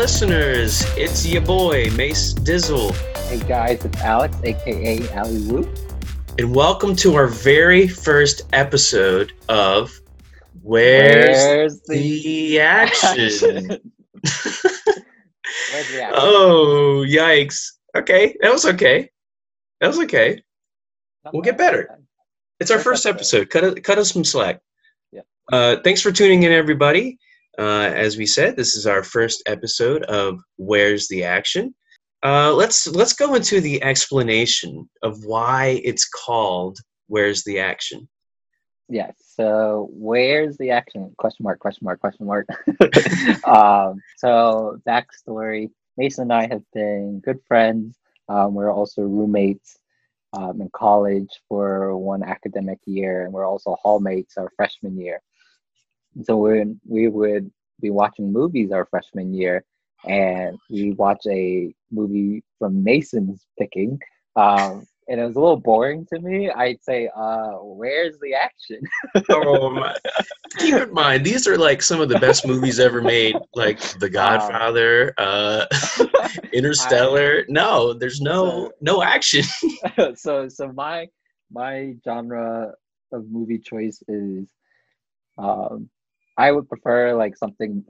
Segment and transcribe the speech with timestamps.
[0.00, 0.82] listeners.
[0.96, 2.96] It's your boy, Mace Dizzle.
[3.28, 5.74] Hey guys, it's Alex, aka Ali Woo.
[6.38, 9.92] And welcome to our very first episode of
[10.62, 13.14] Where's, Where's the, Action?
[13.18, 13.80] Where's the
[15.74, 16.14] action?
[16.14, 17.66] oh, yikes.
[17.94, 19.10] Okay, that was okay.
[19.82, 20.42] That was okay.
[21.30, 21.98] We'll get better.
[22.58, 23.50] It's our First episode.
[23.50, 24.62] Cut, us- cut us some slack.
[25.12, 25.20] Yeah.
[25.52, 27.18] Uh, thanks for tuning in, everybody.
[27.58, 31.74] Uh, as we said, this is our first episode of Where's the Action.
[32.22, 38.08] Uh, let's let's go into the explanation of why it's called Where's the Action.
[38.90, 39.14] Yes.
[39.24, 41.14] So where's the action?
[41.16, 42.46] Question mark, question mark, question mark.
[43.46, 45.70] um, so backstory.
[45.96, 47.96] Mason and I have been good friends.
[48.28, 49.78] Um, we're also roommates
[50.32, 55.20] um, in college for one academic year, and we're also hallmates our freshman year.
[56.16, 59.64] And so we we would be watching movies our freshman year,
[60.06, 63.98] and we watch a movie from Mason's picking.
[64.36, 66.50] Um, and it was a little boring to me.
[66.50, 68.80] I'd say, uh, where's the action?
[69.30, 69.96] oh my!
[70.58, 74.08] Keep in mind, these are like some of the best movies ever made, like The
[74.08, 75.66] Godfather, uh,
[76.52, 77.44] Interstellar.
[77.48, 79.44] no, there's no So- no action.
[80.14, 81.08] so so my
[81.50, 82.72] my genre
[83.12, 84.48] of movie choice is
[85.38, 85.88] um
[86.40, 87.84] I would prefer like something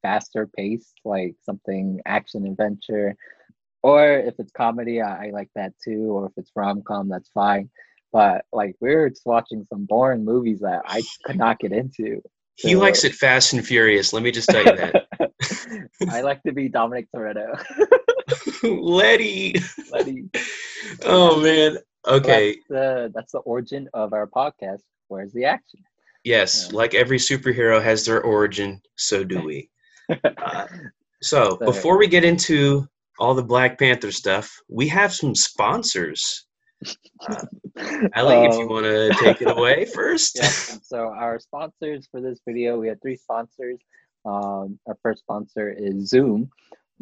[0.00, 3.14] faster paced, like something action adventure.
[3.82, 6.10] Or if it's comedy, I, I like that too.
[6.10, 7.68] Or if it's rom com, that's fine.
[8.10, 12.22] But like we are just watching some boring movies that I could not get into.
[12.54, 14.14] He likes it fast and furious.
[14.14, 15.06] Let me just tell you that.
[16.10, 17.62] I like to be Dominic Toretto.
[18.62, 19.56] Letty.
[19.90, 20.30] Letty.
[21.04, 21.76] Oh man.
[22.06, 22.54] Okay.
[22.54, 24.80] That's the that's the origin of our podcast.
[25.08, 25.80] Where's the action?
[26.24, 26.68] Yes.
[26.70, 26.76] Yeah.
[26.76, 29.70] Like every superhero has their origin, so do we.
[30.38, 30.66] Uh,
[31.22, 32.86] so So- before we get into
[33.20, 36.46] all the Black Panther stuff, we have some sponsors.
[37.28, 37.44] Uh,
[38.14, 40.36] Ellie, if you Um, want to take it away first.
[40.36, 40.48] yeah.
[40.82, 43.78] So our sponsors for this video, we have three sponsors.
[44.24, 46.50] Um, our first sponsor is Zoom.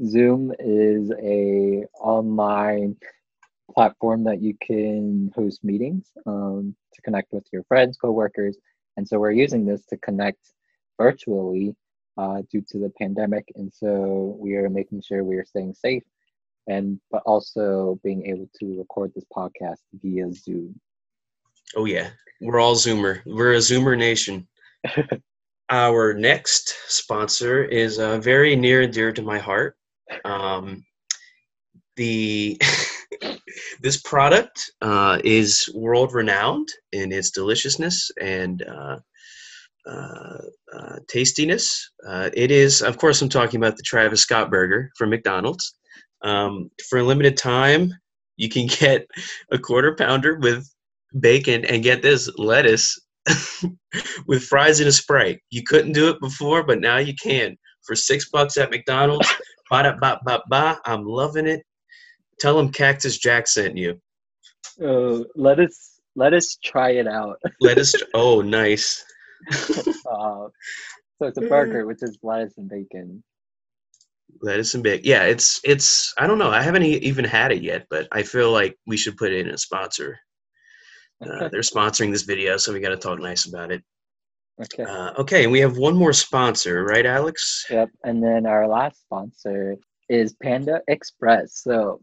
[0.04, 2.96] Zoom is a online
[3.72, 8.56] platform that you can host meetings um, to connect with your friends, coworkers,
[8.98, 10.52] and so we're using this to connect
[11.00, 11.76] virtually
[12.18, 16.02] uh, due to the pandemic, and so we are making sure we are staying safe,
[16.66, 20.80] and but also being able to record this podcast via Zoom.
[21.76, 22.10] Oh yeah,
[22.40, 23.22] we're all Zoomer.
[23.24, 24.48] We're a Zoomer nation.
[25.70, 29.76] Our next sponsor is uh, very near and dear to my heart.
[30.24, 30.84] Um,
[31.94, 32.60] the
[33.80, 38.98] this product uh, is world renowned in its deliciousness and uh,
[39.86, 40.38] uh,
[40.76, 41.90] uh, tastiness.
[42.06, 45.74] Uh, it is, of course, I'm talking about the Travis Scott burger from McDonald's.
[46.22, 47.92] Um, for a limited time,
[48.36, 49.06] you can get
[49.50, 50.68] a quarter pounder with
[51.20, 52.98] bacon and get this lettuce
[54.26, 55.40] with fries and a sprite.
[55.50, 57.56] You couldn't do it before, but now you can
[57.86, 59.28] for six bucks at McDonald's.
[59.70, 60.80] ba da ba ba ba.
[60.84, 61.62] I'm loving it.
[62.40, 64.00] Tell them Cactus Jack sent you.
[64.82, 67.38] Uh, let us let us try it out.
[67.60, 67.94] let us.
[68.14, 69.04] oh, nice.
[70.10, 70.48] Uh,
[71.18, 73.22] so it's a burger, which is lettuce and bacon.
[74.40, 75.04] Lettuce and bacon.
[75.04, 76.14] Yeah, it's it's.
[76.18, 76.50] I don't know.
[76.50, 79.52] I haven't even had it yet, but I feel like we should put it in
[79.52, 80.18] a sponsor.
[81.22, 83.82] Uh, they're sponsoring this video, so we got to talk nice about it.
[84.60, 84.82] Okay.
[84.82, 87.64] Uh, okay, and we have one more sponsor, right, Alex?
[87.70, 87.90] Yep.
[88.04, 89.76] And then our last sponsor
[90.08, 91.62] is Panda Express.
[91.62, 92.00] So,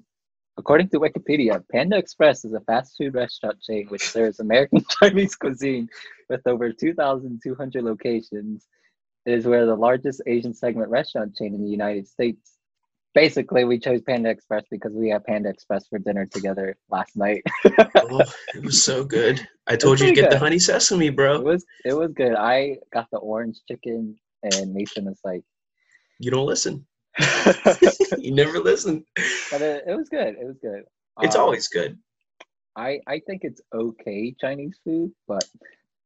[0.58, 5.36] according to Wikipedia, Panda Express is a fast food restaurant chain which serves American Chinese
[5.36, 5.90] cuisine
[6.30, 8.68] with over 2,200 locations.
[9.26, 12.54] It is where the largest Asian segment restaurant chain in the United States.
[13.14, 17.44] Basically, we chose Panda Express because we had Panda Express for dinner together last night.
[17.66, 18.22] oh,
[18.56, 19.46] it was so good.
[19.68, 21.36] I told you to get the honey sesame, bro.
[21.36, 22.36] It was it was good.
[22.36, 25.44] I got the orange chicken, and Mason was like,
[26.20, 26.86] You don't listen.
[27.18, 29.06] But You never listen.
[29.18, 30.36] it, it was good.
[30.40, 30.84] It was good.
[31.22, 31.98] It's Um, always good.
[32.76, 35.44] I I think it's okay Chinese food, but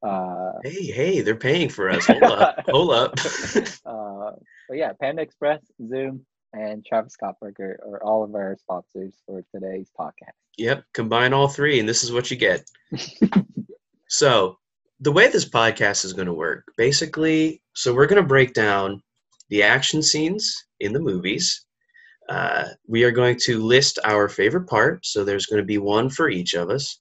[0.04, 2.06] uh, Hey, hey, they're paying for us.
[2.06, 3.14] Hold up, hold up.
[3.86, 4.32] uh,
[4.68, 9.90] but yeah, Panda Express, Zoom, and Travis Scott are all of our sponsors for today's
[10.00, 10.38] podcast.
[10.58, 12.64] Yep, combine all three, and this is what you get.
[14.08, 14.58] so,
[15.00, 19.02] the way this podcast is going to work, basically, so we're going to break down
[19.50, 21.66] the action scenes in the movies.
[22.30, 26.10] Uh, we are going to list our favorite part, so there's going to be one
[26.10, 27.00] for each of us.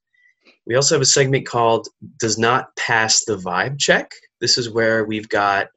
[0.66, 1.88] We also have a segment called
[2.19, 4.10] Does Not Pass the Vibe Check.
[4.40, 5.69] This is where we've got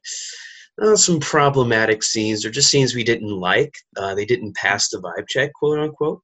[0.80, 3.74] uh, some problematic scenes or just scenes we didn't like.
[3.96, 6.20] Uh, they didn't pass the vibe check, quote unquote.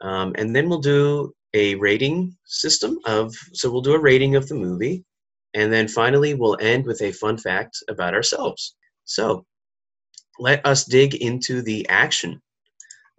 [0.00, 4.48] Um, and then we'll do a rating system of, so we'll do a rating of
[4.48, 5.04] the movie.
[5.54, 8.76] And then finally, we'll end with a fun fact about ourselves.
[9.04, 9.44] So
[10.38, 12.40] let us dig into the action.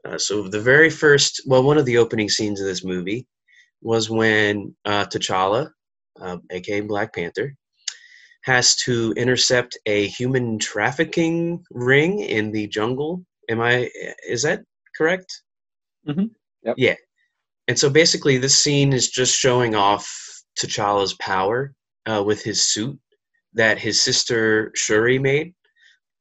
[0.06, 3.28] Uh, so the very first, well, one of the opening scenes of this movie
[3.82, 5.72] was when uh, T'Challa,
[6.22, 7.54] uh, aka Black Panther,
[8.44, 13.24] has to intercept a human trafficking ring in the jungle.
[13.50, 13.90] Am I?
[14.28, 14.62] Is that
[14.98, 15.42] correct?
[16.08, 16.26] Mm-hmm.
[16.64, 16.76] Yep.
[16.78, 16.96] Yeah.
[17.68, 20.10] And so basically, this scene is just showing off
[20.60, 21.74] T'Challa's power
[22.06, 22.98] uh, with his suit
[23.54, 25.54] that his sister Shuri made.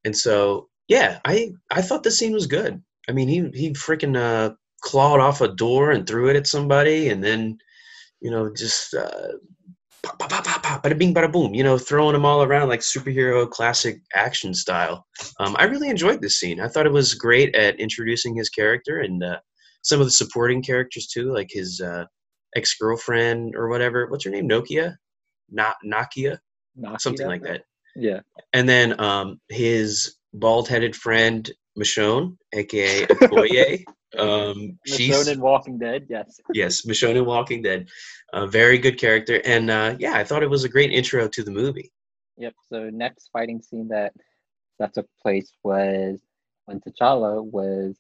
[0.04, 2.82] And so, yeah, I I thought the scene was good.
[3.08, 7.10] I mean, he he freaking uh, clawed off a door and threw it at somebody,
[7.10, 7.58] and then
[8.20, 9.28] you know just uh,
[10.02, 12.68] pop, pop, pop, pop, pop, bada bing, bada boom, you know, throwing them all around
[12.68, 15.06] like superhero classic action style.
[15.40, 16.60] Um, I really enjoyed this scene.
[16.60, 19.38] I thought it was great at introducing his character and uh,
[19.82, 22.04] some of the supporting characters too, like his uh,
[22.56, 24.06] ex girlfriend or whatever.
[24.06, 24.48] What's her name?
[24.48, 24.96] Nokia?
[25.50, 26.38] Not Nakia?
[26.78, 27.00] Nakia?
[27.00, 27.62] Something like that.
[27.96, 28.20] Yeah.
[28.52, 33.84] And then um, his bald headed friend, Michonne, aka Okoye.
[34.18, 36.40] um, she's Michonne in Walking Dead, yes.
[36.52, 37.88] yes, Michonne in Walking Dead.
[38.32, 39.40] A very good character.
[39.44, 41.92] And uh, yeah, I thought it was a great intro to the movie.
[42.36, 42.54] Yep.
[42.68, 44.12] So next fighting scene that
[44.78, 46.20] that took place was
[46.66, 47.96] when T'Challa was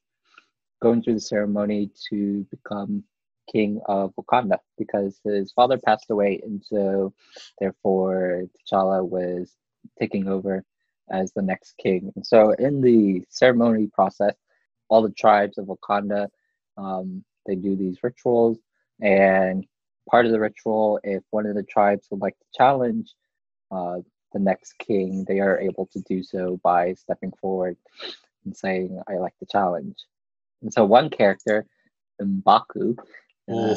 [0.80, 3.02] going through the ceremony to become
[3.50, 7.12] king of Wakanda because his father passed away, and so
[7.58, 9.52] therefore T'Challa was
[9.98, 10.64] taking over
[11.10, 12.12] as the next king.
[12.16, 14.34] And so in the ceremony process,
[14.88, 16.28] all the tribes of Wakanda
[16.78, 18.58] um, they do these rituals,
[19.00, 19.66] and
[20.10, 23.14] part of the ritual, if one of the tribes would like to challenge
[23.70, 23.96] uh,
[24.32, 27.76] the next king, they are able to do so by stepping forward
[28.44, 29.96] and saying, "I like the challenge."
[30.62, 31.66] And so one character,
[32.20, 32.96] Mbaku,
[33.50, 33.76] uh.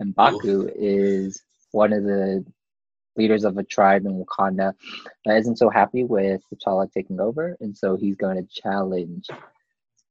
[0.00, 1.42] Mbaku is
[1.72, 2.44] one of the
[3.20, 4.68] leaders of a tribe in Wakanda
[5.24, 9.26] that isn't so happy with T'Challa taking over, and so he's going to challenge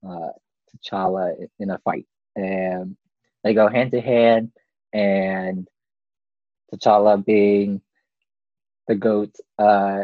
[0.07, 0.31] uh,
[0.69, 1.25] T'Challa
[1.59, 2.07] in a fight.
[2.35, 2.95] And
[3.43, 4.51] they go hand to hand,
[4.93, 5.67] and
[6.71, 7.81] T'Challa, being
[8.87, 10.01] the goat, uh,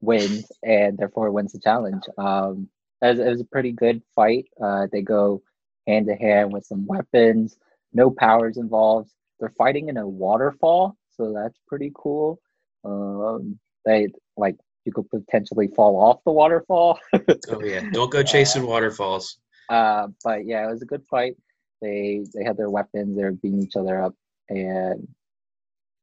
[0.00, 2.04] wins, and therefore wins the challenge.
[2.18, 2.68] Um,
[3.02, 4.46] it was, it was a pretty good fight.
[4.62, 5.42] Uh, they go
[5.86, 7.58] hand to hand with some weapons,
[7.92, 9.10] no powers involved.
[9.38, 12.40] They're fighting in a waterfall, so that's pretty cool.
[12.86, 16.98] Um, they like you could potentially fall off the waterfall.
[17.50, 19.38] Oh yeah, don't go chasing waterfalls.
[19.68, 21.34] uh, but yeah, it was a good fight.
[21.82, 23.16] They they had their weapons.
[23.16, 24.14] They were beating each other up,
[24.48, 25.06] and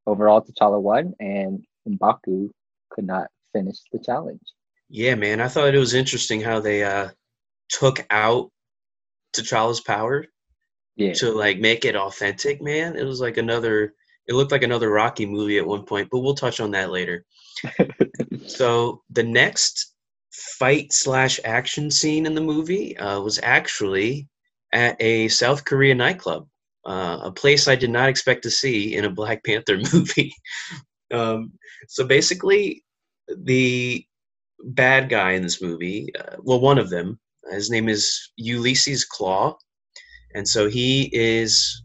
[0.05, 2.49] overall, T'Challa won, and Mbaku
[2.89, 4.41] could not finish the challenge.
[4.89, 7.09] Yeah, man, I thought it was interesting how they uh,
[7.69, 8.51] took out
[9.35, 10.25] T'Challa's power
[10.95, 12.61] Yeah, to like make it authentic.
[12.61, 13.93] Man, it was like another.
[14.27, 17.25] It looked like another Rocky movie at one point, but we'll touch on that later.
[18.47, 19.93] So the next
[20.31, 24.27] fight slash action scene in the movie uh, was actually
[24.73, 26.47] at a South Korea nightclub,
[26.85, 30.33] uh, a place I did not expect to see in a Black Panther movie.
[31.13, 31.53] um,
[31.87, 32.83] so basically,
[33.43, 34.05] the
[34.65, 37.19] bad guy in this movie, uh, well, one of them,
[37.51, 39.55] his name is Ulysses Klaue,
[40.33, 41.83] and so he is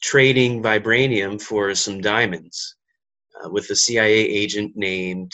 [0.00, 2.76] trading vibranium for some diamonds
[3.42, 5.32] uh, with a CIA agent named,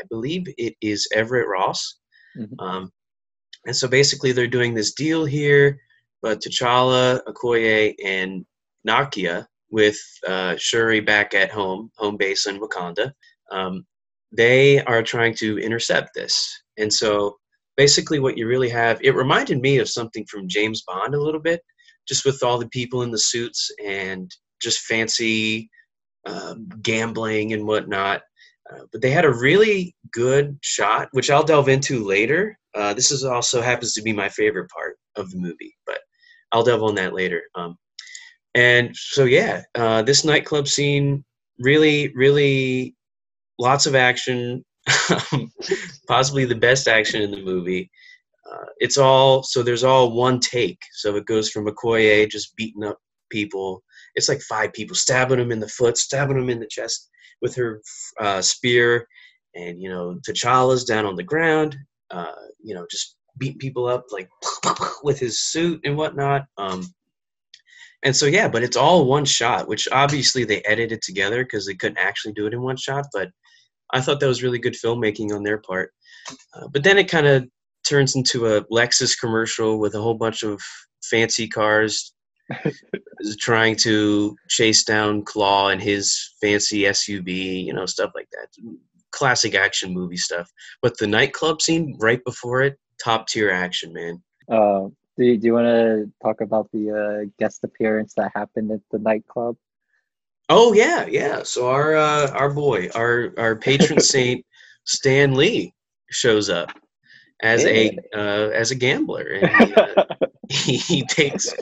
[0.00, 1.98] I believe it is Everett Ross.
[2.36, 2.54] Mhm.
[2.58, 2.92] Um,
[3.66, 5.80] and so basically, they're doing this deal here,
[6.22, 8.46] but T'Challa, Okoye, and
[8.86, 13.12] Nakia, with uh, Shuri back at home, home base in Wakanda,
[13.50, 13.84] um,
[14.32, 16.62] they are trying to intercept this.
[16.76, 17.36] And so
[17.76, 21.40] basically, what you really have, it reminded me of something from James Bond a little
[21.40, 21.60] bit,
[22.08, 25.68] just with all the people in the suits and just fancy
[26.26, 28.22] um, gambling and whatnot.
[28.70, 32.58] Uh, but they had a really good shot, which I'll delve into later.
[32.74, 36.00] Uh, this is also happens to be my favorite part of the movie, but
[36.52, 37.42] I'll delve on that later.
[37.54, 37.76] Um,
[38.54, 41.24] and so, yeah, uh, this nightclub scene
[41.58, 42.94] really, really
[43.58, 44.64] lots of action,
[46.08, 47.90] possibly the best action in the movie.
[48.50, 52.84] Uh, it's all so there's all one take, so it goes from Okoye just beating
[52.84, 52.98] up
[53.30, 53.82] people.
[54.14, 57.08] It's like five people stabbing him in the foot, stabbing him in the chest
[57.42, 57.82] with her
[58.20, 59.06] uh, spear,
[59.54, 61.76] and you know T'Challa's down on the ground,
[62.10, 64.28] uh, you know, just beating people up like
[65.02, 66.46] with his suit and whatnot.
[66.56, 66.86] Um,
[68.04, 71.74] and so yeah, but it's all one shot, which obviously they edited together because they
[71.74, 73.06] couldn't actually do it in one shot.
[73.12, 73.30] But
[73.92, 75.92] I thought that was really good filmmaking on their part.
[76.54, 77.48] Uh, but then it kind of
[77.88, 80.60] turns into a Lexus commercial with a whole bunch of
[81.02, 82.12] fancy cars
[83.38, 88.48] trying to chase down Klaue and his fancy SUV, you know, stuff like that.
[89.12, 90.50] Classic action movie stuff.
[90.82, 94.22] But the nightclub scene right before it, top tier action, man.
[94.50, 98.70] Uh, do you, do you want to talk about the uh, guest appearance that happened
[98.70, 99.56] at the nightclub?
[100.50, 101.42] Oh yeah, yeah.
[101.42, 104.46] So our uh, our boy, our our patron saint
[104.84, 105.74] Stan Lee
[106.10, 106.70] shows up
[107.42, 110.04] as a uh, as a gambler, and he, uh,
[110.48, 111.52] he, he takes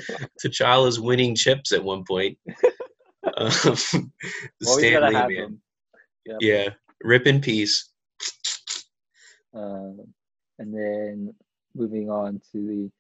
[0.43, 2.39] T'Challa's winning chips at one point.
[3.39, 3.77] Um,
[4.63, 5.59] Stan Lee, man.
[6.27, 6.37] Yep.
[6.41, 6.69] Yeah,
[7.03, 7.91] rip in peace.
[9.53, 9.91] Uh,
[10.59, 11.35] and then
[11.75, 12.91] moving on to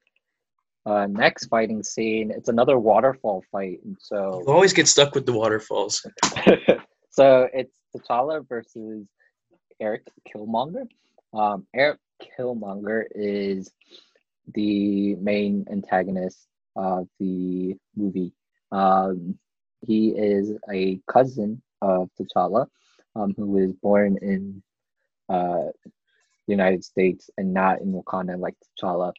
[0.85, 3.80] the uh, next fighting scene, it's another waterfall fight.
[3.85, 6.06] And so you always get stuck with the waterfalls.
[7.11, 9.06] so it's T'Challa versus
[9.80, 10.87] Eric Killmonger.
[11.35, 13.73] Um, Eric Killmonger is
[14.54, 16.46] the main antagonist
[16.76, 18.32] of the movie.
[18.73, 19.38] Um,
[19.87, 22.66] he is a cousin of T'Challa,
[23.14, 24.62] um, who was born in
[25.28, 25.92] uh, the
[26.46, 29.12] United States and not in Wakanda like T'Challa.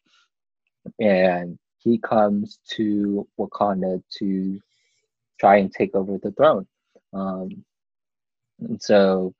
[0.99, 4.59] And he comes to Wakanda to
[5.39, 6.67] try and take over the throne.
[7.13, 7.63] Um,
[8.59, 9.33] and so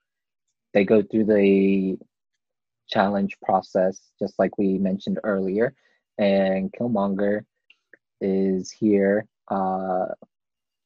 [0.72, 1.98] they go through the
[2.88, 5.74] challenge process, just like we mentioned earlier.
[6.18, 7.44] And Killmonger
[8.20, 10.06] is here, uh,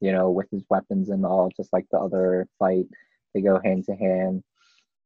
[0.00, 2.86] you know, with his weapons and all, just like the other fight.
[3.34, 4.42] They go hand to hand.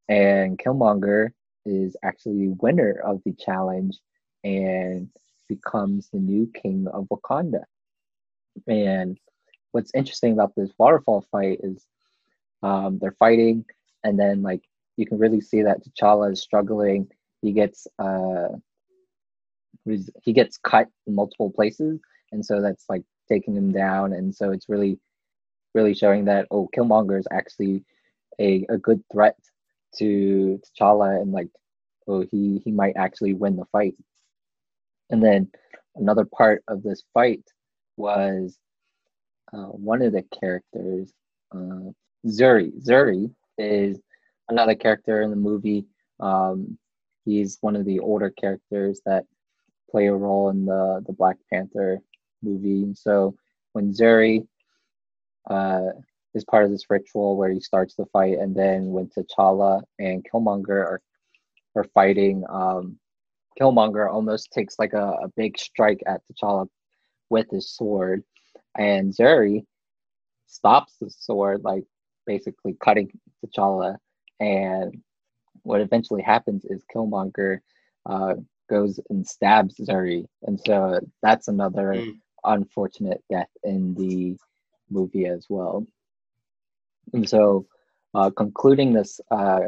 [0.09, 1.31] And Killmonger
[1.65, 3.99] is actually winner of the challenge
[4.45, 5.09] and
[5.49, 7.65] becomes the new king of Wakanda.
[8.67, 9.19] And
[9.73, 11.85] what's interesting about this waterfall fight is
[12.63, 13.65] um, they're fighting,
[14.03, 14.63] and then like
[14.97, 17.09] you can really see that T'Challa is struggling.
[17.43, 18.49] He gets uh,
[20.23, 22.01] he gets cut in multiple places,
[22.33, 24.13] and so that's like taking him down.
[24.13, 24.99] And so it's really,
[25.75, 27.85] really showing that oh, Killmonger is actually
[28.41, 29.37] a, a good threat
[29.99, 31.49] to T'Challa, and like
[32.09, 33.95] oh, he he might actually win the fight.
[35.11, 35.51] And then
[35.95, 37.45] another part of this fight
[37.97, 38.59] was
[39.53, 41.13] uh, one of the characters,
[41.55, 41.91] uh,
[42.27, 42.73] Zuri.
[42.85, 44.01] Shuri is
[44.49, 45.87] another character in the movie.
[46.21, 46.79] Um,
[47.25, 49.25] he's one of the older characters that
[49.91, 52.01] play a role in the the Black Panther
[52.43, 52.83] movie.
[52.83, 53.35] And so
[53.73, 54.47] when Zuri
[55.49, 55.91] uh,
[56.35, 60.25] is part of this ritual where he starts the fight, and then when T'Challa and
[60.25, 61.03] Killmonger are
[61.75, 62.99] are fighting, um,
[63.61, 66.69] Killmonger almost takes like a, a big strike at T'Challa
[67.31, 68.23] with his sword,
[68.79, 69.65] and Zuri
[70.47, 71.85] stops the sword, like
[72.27, 73.11] basically cutting
[73.45, 73.97] T'Challa
[74.41, 75.03] and
[75.63, 77.61] what eventually happens is Killmonger
[78.07, 78.35] uh,
[78.69, 82.19] goes and stabs Shuri, and so that's another mm.
[82.45, 84.37] unfortunate death in the
[84.91, 85.87] movie as well.
[87.13, 87.67] And so,
[88.15, 89.61] uh, concluding this uh,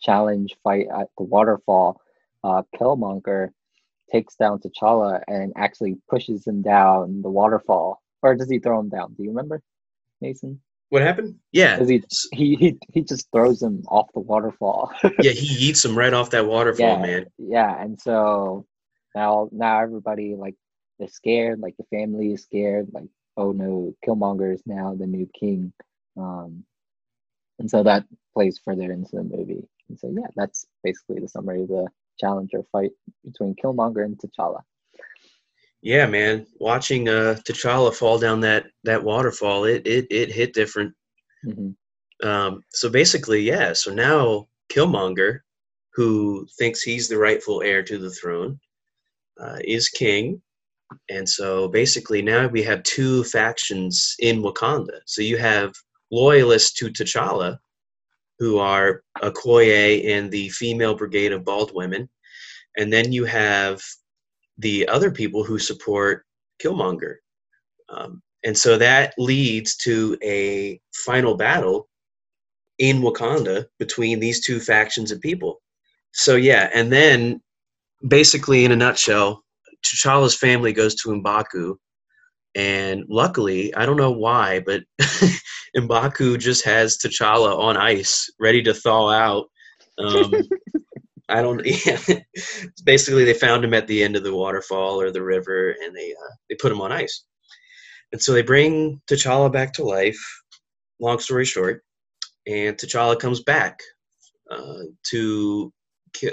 [0.00, 2.00] challenge fight at the waterfall,
[2.44, 3.50] uh, Killmonger
[4.10, 8.02] takes down T'Challa and actually pushes him down the waterfall.
[8.22, 9.14] Or does he throw him down?
[9.14, 9.62] Do you remember,
[10.20, 10.60] Mason?
[10.90, 11.36] What happened?
[11.52, 14.92] Yeah, he, he he he just throws him off the waterfall.
[15.20, 17.26] yeah, he eats him right off that waterfall, yeah, man.
[17.38, 18.66] Yeah, and so
[19.14, 20.56] now now everybody like
[20.98, 25.28] they're scared, like the family is scared, like oh no, Killmonger is now the new
[25.38, 25.72] king,
[26.16, 26.64] um,
[27.60, 28.04] and so that
[28.34, 29.68] plays further into the movie.
[29.88, 31.86] And so yeah, that's basically the summary of the
[32.18, 32.90] challenger fight
[33.24, 34.62] between Killmonger and T'Challa.
[35.82, 36.46] Yeah, man.
[36.58, 40.94] Watching uh T'Challa fall down that that waterfall, it it it hit different.
[41.46, 42.28] Mm-hmm.
[42.28, 43.72] Um, so basically, yeah.
[43.72, 45.40] So now Killmonger,
[45.94, 48.60] who thinks he's the rightful heir to the throne,
[49.40, 50.42] uh, is king,
[51.08, 55.00] and so basically now we have two factions in Wakanda.
[55.06, 55.72] So you have
[56.10, 57.58] loyalists to T'Challa,
[58.38, 62.08] who are Okoye and the female brigade of bald women,
[62.76, 63.80] and then you have
[64.60, 66.24] the other people who support
[66.62, 67.16] Killmonger.
[67.88, 71.88] Um, and so that leads to a final battle
[72.78, 75.60] in Wakanda between these two factions of people.
[76.12, 77.40] So, yeah, and then
[78.08, 79.44] basically, in a nutshell,
[79.84, 81.76] T'Challa's family goes to Mbaku.
[82.54, 84.82] And luckily, I don't know why, but
[85.76, 89.46] Mbaku just has T'Challa on ice, ready to thaw out.
[89.98, 90.32] Um,
[91.30, 91.64] I don't.
[91.86, 91.98] Yeah.
[92.84, 96.12] Basically, they found him at the end of the waterfall or the river, and they
[96.12, 97.24] uh, they put him on ice.
[98.12, 100.20] And so they bring T'Challa back to life.
[101.00, 101.82] Long story short,
[102.46, 103.80] and T'Challa comes back
[104.50, 105.72] uh, to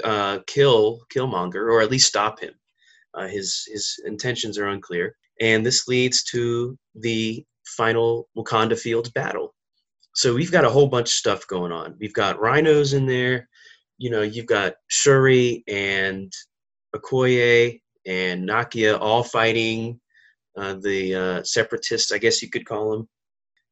[0.04, 2.54] uh, kill Killmonger, or at least stop him.
[3.14, 7.44] Uh, his his intentions are unclear, and this leads to the
[7.76, 9.54] final Wakanda Fields battle.
[10.14, 11.94] So we've got a whole bunch of stuff going on.
[12.00, 13.48] We've got rhinos in there.
[13.98, 16.32] You know, you've got Shuri and
[16.94, 20.00] Okoye and Nakia all fighting
[20.56, 23.08] uh, the uh, separatists, I guess you could call them.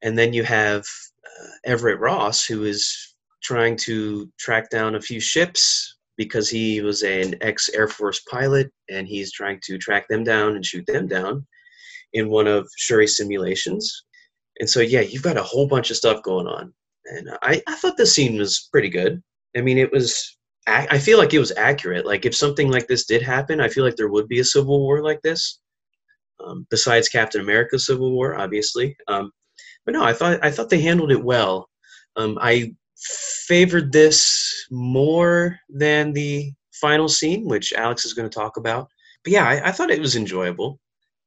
[0.02, 5.21] And then you have uh, Everett Ross, who is trying to track down a few
[5.21, 10.25] ships because he was an ex Air Force pilot and he's trying to track them
[10.25, 11.47] down and shoot them down
[12.12, 14.04] in one of Shuri's simulations.
[14.61, 16.73] And so, yeah, you've got a whole bunch of stuff going on.
[17.06, 19.23] And I, I thought the scene was pretty good.
[19.56, 20.36] I mean, it was,
[20.66, 22.04] I feel like it was accurate.
[22.06, 24.80] Like, if something like this did happen, I feel like there would be a civil
[24.80, 25.60] war like this.
[26.44, 28.96] Um, besides Captain America Civil War, obviously.
[29.08, 29.32] Um,
[29.84, 31.68] but no, I thought I thought they handled it well.
[32.16, 32.75] Um, I
[33.46, 38.88] favored this more than the final scene, which Alex is going to talk about.
[39.25, 40.78] But yeah, I, I thought it was enjoyable.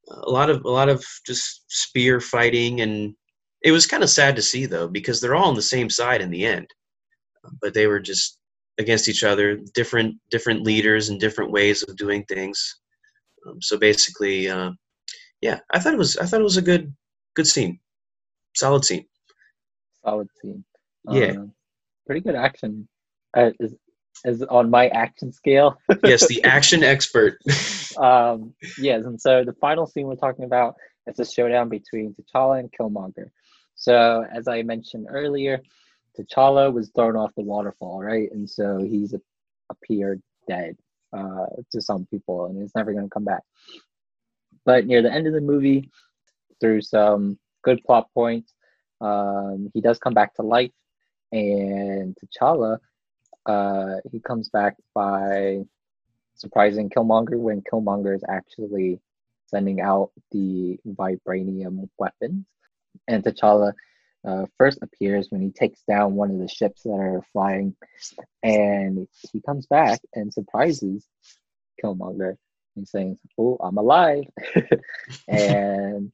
[0.10, 3.16] A lot of a lot of just spear fighting, and
[3.64, 6.22] it was kind of sad to see though because they're all on the same side
[6.22, 6.68] in the end,
[7.62, 8.38] but they were just
[8.80, 12.80] against each other, different different leaders and different ways of doing things.
[13.46, 14.72] Um, so basically, uh,
[15.42, 16.94] yeah, I thought it was I thought it was a good
[17.36, 17.80] good scene,
[18.56, 19.06] solid scene.
[20.04, 20.64] Solid scene.
[21.10, 21.32] Yeah.
[21.32, 21.54] Um,
[22.06, 22.88] pretty good action.
[23.36, 23.76] Uh, is
[24.26, 25.78] is on my action scale.
[26.04, 27.40] yes, the action expert.
[27.98, 30.76] um, yes, and so the final scene we're talking about
[31.08, 33.30] is a showdown between T'Challa and Killmonger.
[33.76, 35.62] So as I mentioned earlier,
[36.20, 38.32] T'Challa was thrown off the waterfall, right?
[38.32, 39.16] And so he's
[39.70, 40.76] appeared dead
[41.14, 43.44] uh, to some people, and he's never going to come back.
[44.66, 45.90] But near the end of the movie,
[46.60, 48.54] through some good plot points,
[49.02, 50.72] um, he does come back to life
[51.32, 52.80] and T'Challa,
[53.46, 55.62] uh, he comes back by
[56.36, 59.00] surprising Killmonger when Killmonger is actually
[59.48, 62.46] sending out the vibranium weapons.
[63.08, 63.74] And T'Challa
[64.26, 67.76] uh, first appears when he takes down one of the ships that are flying,
[68.44, 71.06] and he comes back and surprises
[71.84, 72.36] Killmonger.
[72.76, 74.26] and saying, "Oh, I'm alive,"
[75.28, 76.12] and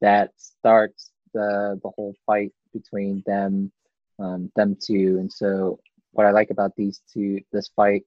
[0.00, 3.72] that starts the the whole fight between them
[4.18, 5.18] um, them two.
[5.18, 5.78] And so,
[6.12, 8.04] what I like about these two, this fight,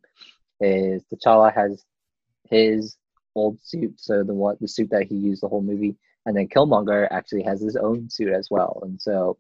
[0.59, 1.83] is T'Challa has
[2.49, 2.97] his
[3.35, 6.47] old suit, so the what the suit that he used the whole movie, and then
[6.47, 8.79] Killmonger actually has his own suit as well.
[8.83, 9.37] And so,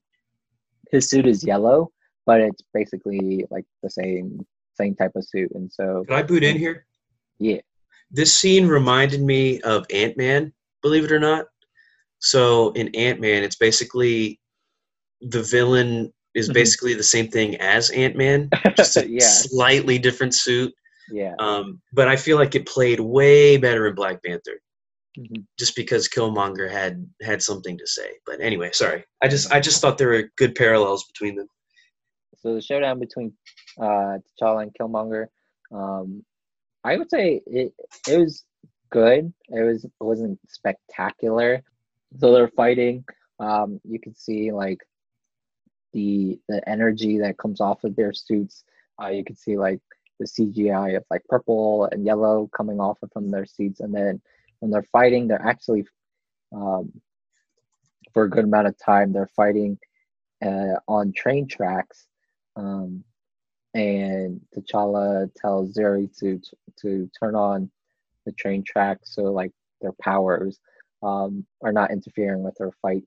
[0.91, 1.91] his suit is yellow,
[2.25, 5.51] but it's basically like the same same type of suit.
[5.53, 6.85] And so, can I boot in here?
[7.39, 7.61] Yeah.
[8.11, 11.45] This scene reminded me of Ant Man, believe it or not.
[12.19, 14.39] So in Ant Man, it's basically
[15.21, 16.53] the villain is mm-hmm.
[16.53, 19.25] basically the same thing as Ant Man, just a yeah.
[19.25, 20.73] slightly different suit.
[21.11, 21.33] Yeah.
[21.39, 24.61] Um, but I feel like it played way better in Black Panther,
[25.17, 25.41] mm-hmm.
[25.57, 28.11] just because Killmonger had had something to say.
[28.25, 29.03] But anyway, sorry.
[29.21, 31.47] I just I just thought there were good parallels between them.
[32.37, 33.33] So the showdown between
[33.79, 35.27] uh, T'Challa and Killmonger,
[35.71, 36.23] um,
[36.83, 37.73] I would say it
[38.07, 38.43] it was
[38.89, 39.31] good.
[39.49, 41.63] It was it wasn't spectacular.
[42.19, 43.05] So they're fighting.
[43.39, 44.79] Um, you could see like
[45.93, 48.63] the the energy that comes off of their suits.
[49.01, 49.79] Uh, you can see like
[50.19, 54.21] the CGI of like purple and yellow coming off of from their suits, and then
[54.61, 55.85] when they're fighting, they're actually
[56.53, 56.91] um,
[58.13, 59.77] for a good amount of time they're fighting
[60.43, 62.07] uh, on train tracks.
[62.55, 63.03] Um,
[63.73, 66.39] and T'Challa tells Shuri to
[66.81, 67.71] to turn on
[68.25, 70.59] the train tracks so like their powers
[71.01, 73.03] um, are not interfering with their fight,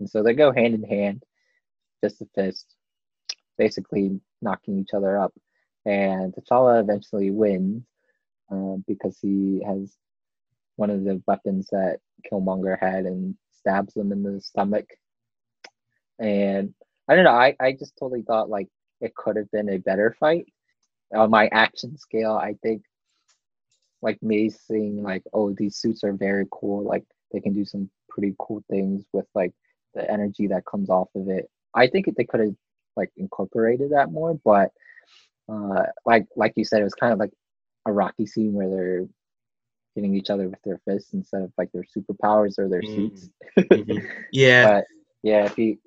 [0.00, 1.24] and so they go hand in hand
[2.00, 2.74] fist to fist,
[3.58, 5.32] basically knocking each other up.
[5.86, 7.82] And T'Challa eventually wins
[8.50, 9.96] uh, because he has
[10.76, 11.98] one of the weapons that
[12.30, 14.86] Killmonger had and stabs him in the stomach.
[16.18, 16.74] And
[17.08, 18.68] I don't know, I, I just totally thought like
[19.00, 20.46] it could have been a better fight.
[21.14, 22.82] On my action scale, I think
[24.02, 26.84] like me seeing like, oh, these suits are very cool.
[26.84, 29.52] Like they can do some pretty cool things with like
[29.94, 31.48] the energy that comes off of it.
[31.74, 32.54] I think they could have
[32.96, 34.70] like incorporated that more, but
[35.48, 37.32] uh, like like you said, it was kind of like
[37.86, 39.06] a Rocky scene where they're
[39.94, 42.94] hitting each other with their fists instead of like their superpowers or their mm.
[42.94, 43.30] suits.
[43.58, 44.06] mm-hmm.
[44.32, 44.84] Yeah, but
[45.22, 45.78] yeah, if you,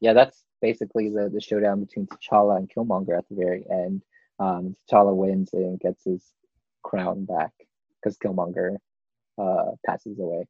[0.00, 4.02] yeah, that's basically the the showdown between T'Challa and Killmonger at the very end.
[4.38, 6.24] Um, T'Challa wins and gets his
[6.82, 7.52] crown back
[8.02, 8.76] because Killmonger
[9.38, 10.46] uh, passes away.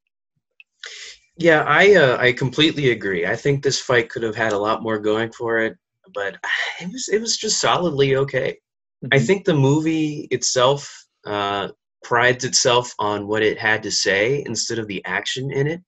[1.36, 3.26] Yeah, I uh, I completely agree.
[3.26, 5.76] I think this fight could have had a lot more going for it,
[6.14, 6.36] but
[6.80, 8.58] it was it was just solidly okay.
[9.12, 9.26] I Mhm.
[9.26, 11.68] think the movie itself uh,
[12.02, 15.80] prides itself on what it had to say instead of the action in it.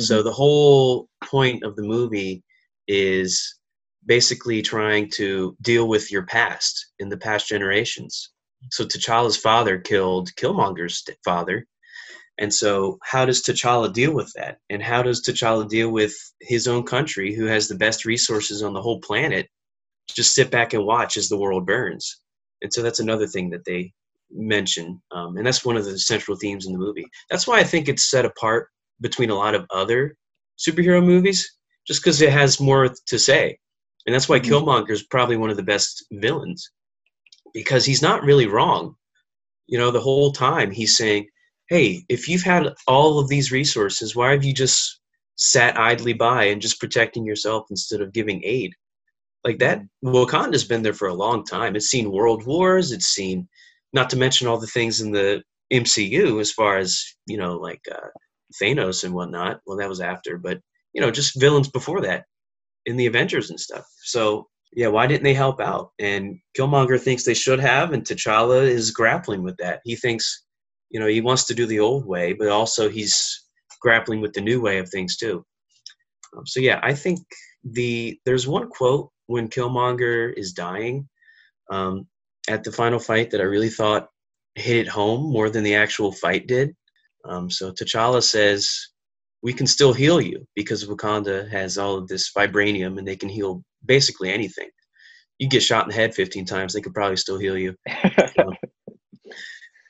[0.00, 0.24] So mm-hmm.
[0.24, 2.42] the whole point of the movie
[2.88, 3.58] is
[4.04, 8.30] basically trying to deal with your past in the past generations.
[8.70, 11.66] So T'Challa's father killed Killmonger's father.
[12.38, 14.58] And so how does T'Challa deal with that?
[14.70, 18.72] And how does T'Challa deal with his own country who has the best resources on
[18.72, 19.48] the whole planet?
[20.08, 22.20] Just sit back and watch as the world burns.
[22.62, 23.92] And so that's another thing that they
[24.34, 25.00] mention.
[25.10, 27.06] Um, and that's one of the central themes in the movie.
[27.30, 28.68] That's why I think it's set apart
[29.00, 30.16] between a lot of other
[30.58, 31.50] superhero movies,
[31.86, 33.58] just because it has more to say.
[34.06, 34.44] And that's why Mhm.
[34.44, 36.70] Killmonger is probably one of the best villains,
[37.54, 38.94] because he's not really wrong.
[39.66, 41.28] You know, the whole time he's saying,
[41.68, 45.00] hey, if you've had all of these resources, why have you just
[45.36, 48.72] sat idly by and just protecting yourself instead of giving aid?
[49.44, 51.74] Like that, Wakanda's been there for a long time.
[51.74, 52.92] It's seen world wars.
[52.92, 53.48] It's seen,
[53.92, 57.80] not to mention all the things in the MCU as far as you know, like
[57.90, 58.08] uh,
[58.60, 59.60] Thanos and whatnot.
[59.66, 60.60] Well, that was after, but
[60.92, 62.24] you know, just villains before that
[62.86, 63.84] in the Avengers and stuff.
[64.04, 65.90] So yeah, why didn't they help out?
[65.98, 69.80] And Killmonger thinks they should have, and T'Challa is grappling with that.
[69.84, 70.44] He thinks,
[70.90, 73.46] you know, he wants to do the old way, but also he's
[73.80, 75.44] grappling with the new way of things too.
[76.36, 77.20] Um, so yeah, I think
[77.64, 81.08] the there's one quote when Killmonger is dying
[81.70, 82.06] um,
[82.52, 84.08] at the final fight that I really thought
[84.54, 86.76] hit it home more than the actual fight did.
[87.24, 88.68] Um, so T'Challa says,
[89.42, 93.28] "We can still heal you because Wakanda has all of this vibranium, and they can
[93.28, 94.68] heal basically anything.
[95.38, 97.74] You get shot in the head 15 times, they could probably still heal you."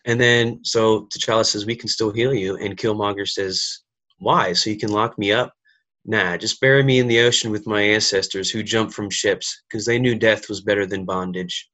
[0.04, 3.82] And then so T'Challa says, "We can still heal you," and Killmonger says,
[4.18, 4.52] "Why?
[4.52, 5.54] So you can lock me up?"
[6.04, 9.86] Nah, just bury me in the ocean with my ancestors who jumped from ships because
[9.86, 11.70] they knew death was better than bondage.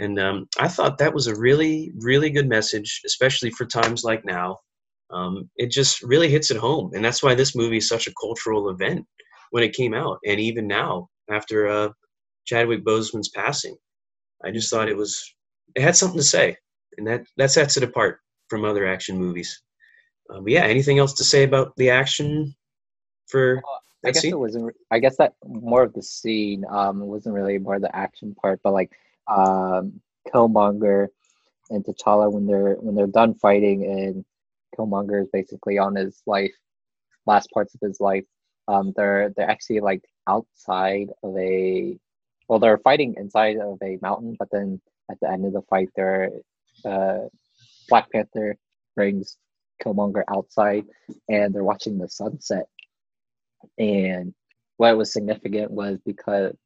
[0.00, 4.24] And um, I thought that was a really, really good message, especially for times like
[4.24, 4.56] now.
[5.10, 8.14] Um, it just really hits it home, and that's why this movie is such a
[8.18, 9.04] cultural event
[9.50, 11.88] when it came out, and even now after uh,
[12.46, 13.76] Chadwick Boseman's passing,
[14.44, 15.22] I just thought it was
[15.74, 16.56] it had something to say,
[16.96, 19.62] and that that sets it apart from other action movies.
[20.32, 22.54] Uh, but yeah, anything else to say about the action
[23.28, 23.60] for
[24.04, 24.32] I guess scene?
[24.32, 24.74] it wasn't.
[24.90, 28.72] I guess that more of the scene um wasn't really more the action part, but
[28.72, 28.92] like
[29.30, 30.00] um
[30.34, 31.08] Killmonger
[31.70, 34.24] and T'Challa when they're when they're done fighting and
[34.78, 36.52] Killmonger is basically on his life
[37.26, 38.24] last parts of his life.
[38.68, 41.98] Um, they're they're actually like outside of a
[42.48, 45.88] well, they're fighting inside of a mountain, but then at the end of the fight,
[45.96, 46.30] they're
[46.84, 47.20] uh,
[47.88, 48.56] Black Panther
[48.96, 49.36] brings
[49.84, 50.86] Killmonger outside,
[51.28, 52.66] and they're watching the sunset.
[53.78, 54.34] And
[54.76, 56.56] what was significant was because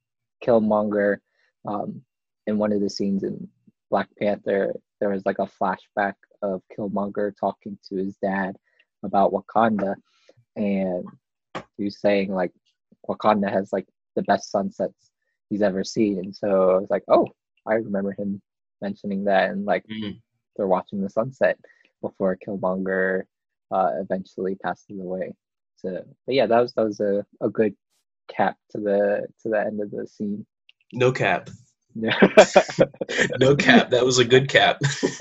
[0.44, 1.18] Killmonger,
[1.66, 2.02] um,
[2.46, 3.48] in one of the scenes in
[3.90, 8.56] Black Panther, there was like a flashback of Killmonger talking to his dad
[9.02, 9.94] about Wakanda,
[10.56, 11.04] and
[11.76, 12.52] he was saying like
[13.08, 15.10] Wakanda has like the best sunsets
[15.50, 17.28] he's ever seen, and so I was like, oh,
[17.66, 18.40] I remember him
[18.80, 20.20] mentioning that, and like Mhm.
[20.56, 21.58] they're watching the sunset
[22.00, 23.24] before Killmonger
[23.70, 25.34] uh, eventually passes away.
[25.76, 27.74] So, but yeah, that was that was a, a good
[28.28, 30.46] cap to the to the end of the scene.
[30.92, 31.50] No cap.
[33.40, 33.90] no cap.
[33.90, 34.78] That was a good cap.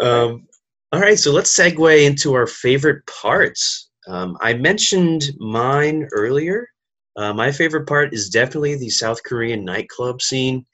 [0.00, 0.46] Um,
[0.92, 3.90] all right, so let's segue into our favorite parts.
[4.08, 6.68] Um, I mentioned mine earlier.
[7.16, 10.66] Uh, my favorite part is definitely the South Korean nightclub scene.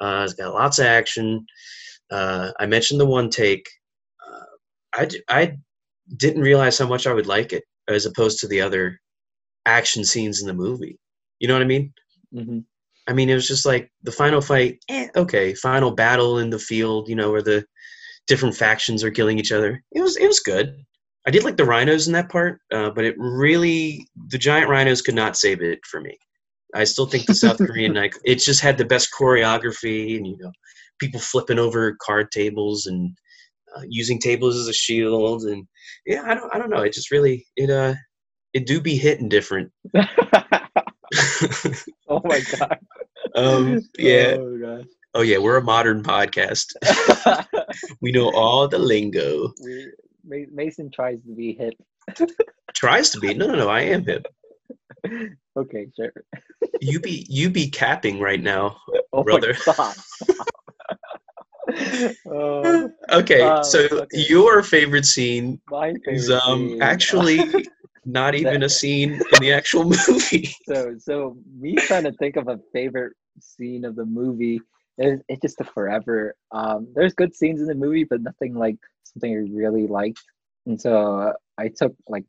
[0.00, 1.44] Uh, it's got lots of action.
[2.10, 3.66] Uh, I mentioned the one take.
[4.26, 4.44] Uh,
[5.00, 5.56] I, d- I
[6.16, 9.00] didn't realize how much I would like it as opposed to the other
[9.66, 10.98] action scenes in the movie.
[11.40, 11.92] You know what I mean?
[12.34, 12.64] Mhm.
[13.08, 16.58] I mean, it was just like the final fight, eh, okay, final battle in the
[16.58, 17.64] field, you know, where the
[18.26, 19.82] different factions are killing each other.
[19.92, 20.76] It was it was good.
[21.26, 25.02] I did like the rhinos in that part, uh, but it really the giant rhinos
[25.02, 26.16] could not save it for me.
[26.74, 30.36] I still think the South Korean night it just had the best choreography and you
[30.38, 30.52] know
[31.00, 33.16] people flipping over card tables and
[33.76, 35.66] uh, using tables as a shield and
[36.06, 37.94] yeah I don't I don't know it just really it uh
[38.52, 39.72] it do be hitting different.
[42.08, 42.78] oh my god.
[43.34, 46.74] um yeah Oh oh yeah we're a modern podcast
[48.00, 51.74] we know all the lingo we, Mason tries to be hip.
[52.74, 54.26] tries to be no no no I am hip
[55.56, 56.12] Okay, sure.
[56.80, 58.76] you be you be capping right now
[59.12, 59.54] Oh Brother.
[62.30, 64.06] uh, okay Wow, so okay.
[64.28, 67.40] your favorite scene my is um scene- actually
[68.08, 72.48] not even a scene in the actual movie so so me trying to think of
[72.48, 74.60] a favorite scene of the movie
[74.98, 76.34] it, it just took forever.
[76.50, 80.22] Um, there's good scenes in the movie, but nothing like something I really liked.
[80.66, 82.24] And so I took like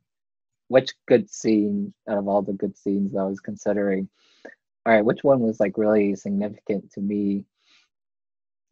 [0.68, 4.08] which good scene out of all the good scenes that I was considering.
[4.86, 7.44] All right, which one was like really significant to me?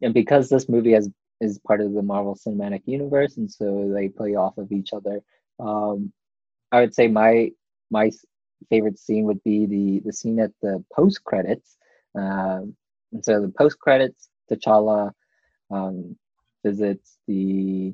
[0.01, 1.09] And because this movie has
[1.41, 5.21] is part of the Marvel Cinematic Universe, and so they play off of each other.
[5.59, 6.11] Um,
[6.71, 7.51] I would say my
[7.89, 8.11] my
[8.69, 11.77] favorite scene would be the the scene at the post credits.
[12.15, 12.75] Um,
[13.11, 15.11] and so the post credits, T'Challa
[15.71, 16.15] um,
[16.63, 17.93] visits the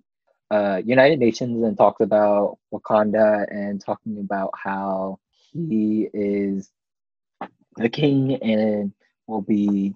[0.52, 5.20] uh, United Nations and talks about Wakanda and talking about how
[5.54, 6.70] he is
[7.78, 8.94] the king and
[9.28, 9.94] will be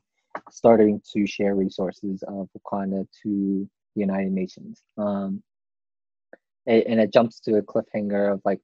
[0.51, 4.81] starting to share resources of Wakanda to the United Nations.
[4.97, 5.43] Um,
[6.65, 8.61] and, and it jumps to a cliffhanger of like,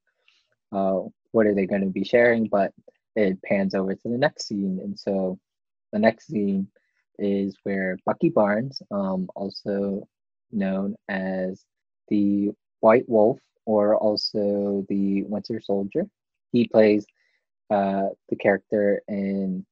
[0.71, 0.99] uh,
[1.32, 2.47] what are they going to be sharing?
[2.47, 2.73] But
[3.15, 5.39] it pans over to the next scene, and so
[5.91, 6.67] the next scene
[7.17, 10.08] is where Bucky Barnes, um, also
[10.51, 11.63] known as
[12.10, 12.51] the
[12.82, 16.06] White Wolf or also the Winter Soldier,
[16.51, 17.06] he plays
[17.69, 19.65] uh, the character in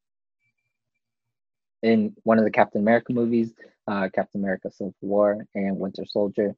[1.84, 3.54] in one of the Captain America movies,
[3.88, 6.56] uh, Captain America Civil War and Winter Soldier.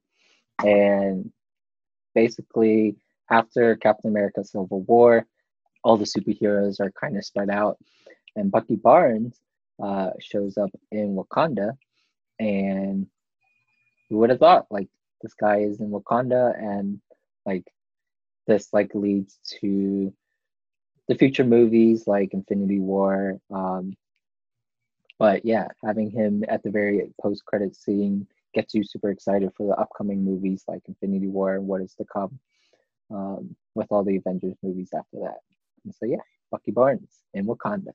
[0.63, 1.32] And
[2.13, 2.95] basically,
[3.30, 5.26] after Captain America Civil War,
[5.84, 7.78] all the superheroes are kind of spread out.
[8.36, 9.40] And Bucky Barnes
[9.82, 11.78] uh, shows up in Wakanda.
[12.40, 13.08] And
[14.10, 14.90] who would have thought, like,
[15.22, 17.00] this guy is in Wakanda and,
[17.46, 17.66] like,
[18.48, 20.14] this, like, leads to
[21.08, 23.96] the future movies like Infinity War, um,
[25.18, 29.68] but yeah, having him at the very post credit scene gets you super excited for
[29.68, 32.40] the upcoming movies like Infinity War and what is to come
[33.12, 35.39] um, with all the Avengers movies after that.
[35.84, 36.18] And so yeah,
[36.52, 37.94] Bucky Barnes in Wakanda.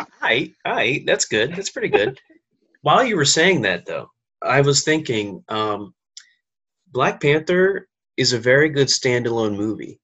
[0.00, 1.54] Hi, hi, that's good.
[1.54, 2.18] That's pretty good.
[2.82, 4.10] While you were saying that though,
[4.42, 5.94] I was thinking um,
[6.88, 10.00] Black Panther is a very good standalone movie.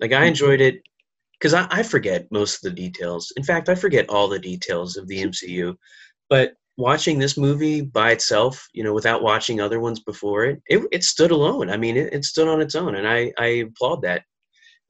[0.00, 0.28] Like I mm-hmm.
[0.28, 0.82] enjoyed it
[1.38, 3.32] because I, I, forget most of the details.
[3.36, 5.76] In fact, I forget all the details of the MCU.
[6.30, 10.86] But watching this movie by itself, you know, without watching other ones before it, it,
[10.92, 11.70] it stood alone.
[11.70, 14.22] I mean, it, it stood on its own, and I, I applaud that.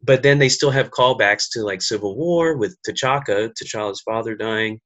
[0.02, 4.80] But then they still have callbacks to like Civil War with T'Chaka, T'Challa's father dying,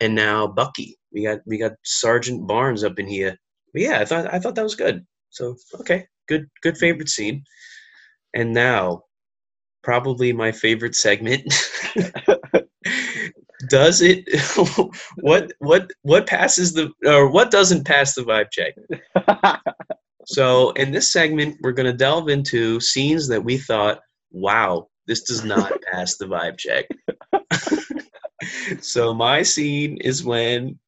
[0.00, 0.98] and now Bucky.
[1.12, 3.36] We got we got Sergeant Barnes up in here.
[3.72, 5.04] But yeah, I thought I thought that was good.
[5.30, 7.44] So okay, good good favorite scene.
[8.34, 9.02] And now,
[9.82, 11.42] probably my favorite segment.
[13.68, 14.28] does it
[15.16, 18.74] what what what passes the or what doesn't pass the vibe check?
[20.26, 24.00] So in this segment we're going to delve into scenes that we thought
[24.32, 26.86] wow this does not pass the vibe check.
[28.80, 30.78] So my scene is when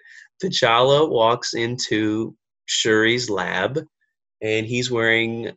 [0.42, 2.34] T'Challa walks into
[2.66, 3.78] Shuri's lab
[4.42, 5.52] and he's wearing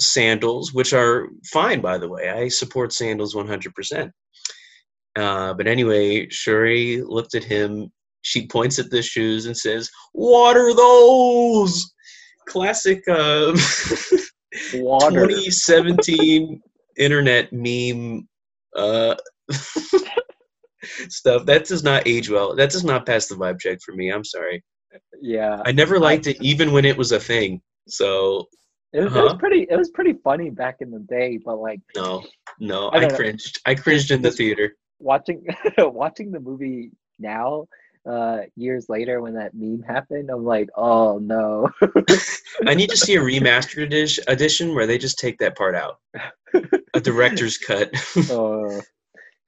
[0.00, 2.30] sandals which are fine by the way.
[2.30, 4.10] I support sandals 100%
[5.18, 7.90] uh, but anyway, Shuri looked at him.
[8.22, 11.92] She points at the shoes and says, "What are those?"
[12.46, 13.52] Classic uh,
[14.70, 16.62] 2017
[16.98, 18.28] internet meme
[18.76, 19.16] uh,
[21.08, 21.44] stuff.
[21.46, 22.54] That does not age well.
[22.54, 24.10] That does not pass the vibe check for me.
[24.10, 24.62] I'm sorry.
[25.20, 25.60] Yeah.
[25.64, 27.60] I never liked it, even when it was a thing.
[27.88, 28.46] So
[28.92, 29.20] it was, uh-huh.
[29.20, 29.66] it was, pretty.
[29.68, 32.24] It was pretty funny back in the day, but like no,
[32.58, 33.60] no, I, I cringed.
[33.66, 35.46] I cringed in the theater watching
[35.78, 37.66] watching the movie now
[38.08, 41.68] uh years later when that meme happened i'm like oh no.
[42.66, 45.98] I need to see a remastered edition, edition where they just take that part out.
[46.94, 47.90] A director's cut.
[48.30, 48.80] Oh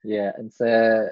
[0.03, 1.09] yeah and so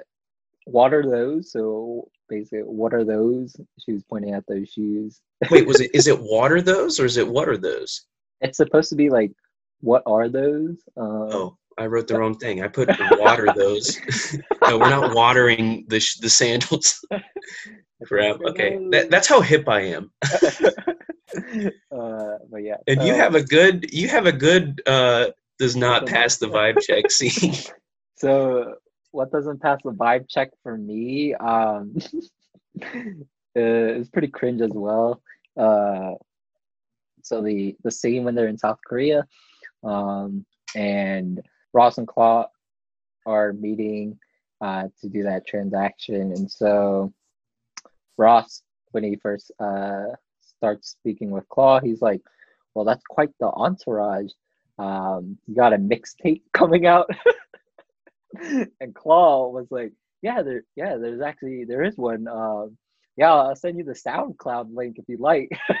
[0.64, 1.52] what are those?
[1.52, 3.56] So basically what are those?
[3.84, 5.20] She was pointing at those shoes.
[5.50, 8.06] Wait was it is it water those or is it what are those?
[8.40, 9.32] It's supposed to be like
[9.80, 10.76] what are those?
[10.96, 12.62] Um, oh I wrote the wrong thing.
[12.62, 13.98] I put water those.
[14.68, 17.04] no, we're not watering the sh- the sandals.
[18.06, 18.40] Crap.
[18.42, 20.10] Okay, that, that's how hip I am.
[20.24, 20.30] uh,
[22.50, 22.76] but yeah.
[22.86, 23.92] And you have a good.
[23.92, 24.82] You have a good.
[24.86, 25.28] Uh,
[25.58, 27.54] does not pass the vibe check scene.
[28.16, 28.76] So
[29.12, 31.34] what doesn't pass the vibe check for me?
[31.34, 31.96] Um,
[32.82, 32.86] uh,
[33.54, 35.22] it's pretty cringe as well.
[35.58, 36.12] Uh,
[37.22, 39.26] so the the scene when they're in South Korea,
[39.84, 42.46] um, and Ross and Klaue
[43.26, 44.18] are meeting
[44.60, 46.32] uh, to do that transaction.
[46.32, 47.12] And so
[48.18, 50.06] Ross, when he first uh,
[50.40, 52.22] starts speaking with Klaue, he's like,
[52.74, 54.30] well, that's quite the entourage.
[54.78, 57.08] Um, you got a mixtape coming out.
[58.34, 62.28] and Klaue was like, yeah, there, yeah, there's actually, there is one.
[62.28, 62.76] Um,
[63.16, 65.50] yeah, I'll send you the SoundCloud link if you'd like.